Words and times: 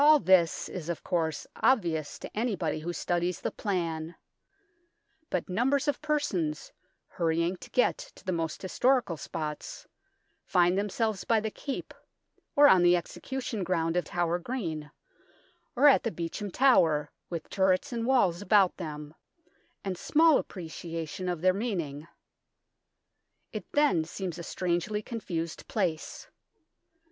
All 0.03 0.17
this 0.17 0.67
is, 0.67 0.89
of 0.89 1.03
course, 1.03 1.45
obvious 1.55 2.17
to 2.17 2.35
anybody 2.35 2.79
who 2.79 2.91
studies 2.91 3.39
the 3.39 3.51
plan. 3.51 4.15
But 5.29 5.47
numbers 5.47 5.87
of 5.87 6.01
persons, 6.01 6.73
hurrying 7.07 7.55
to 7.57 7.69
get 7.69 7.99
to 8.15 8.25
the 8.25 8.31
most 8.31 8.63
historical 8.63 9.15
spots, 9.15 9.85
find 10.43 10.75
themselves 10.75 11.23
by 11.23 11.39
the 11.39 11.51
Keep, 11.51 11.93
or 12.55 12.67
on 12.67 12.81
the 12.81 12.95
execution 12.95 13.63
ground 13.63 13.95
of 13.95 14.05
Tower 14.05 14.39
Green, 14.39 14.89
or 15.75 15.87
at 15.87 16.01
the 16.01 16.09
^ 16.11 16.15
Beauchamp 16.15 16.53
Tower, 16.53 17.11
with 17.29 17.47
turrets 17.51 17.93
and 17.93 18.07
walls 18.07 18.41
about 18.41 18.77
them, 18.77 19.13
and 19.85 19.95
small 19.95 20.39
appreciation 20.39 21.29
of 21.29 21.41
their 21.41 21.53
meaning. 21.53 22.07
It 23.51 23.71
then 23.73 24.03
seems 24.05 24.39
a 24.39 24.43
strangely 24.43 25.03
confused 25.03 25.67
place. 25.67 26.27